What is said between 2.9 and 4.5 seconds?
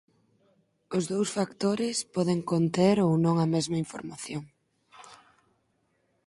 ou non a mesma información.